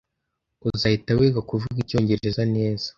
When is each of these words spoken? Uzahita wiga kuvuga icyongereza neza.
Uzahita 0.67 1.09
wiga 1.19 1.41
kuvuga 1.49 1.77
icyongereza 1.83 2.43
neza. 2.55 2.87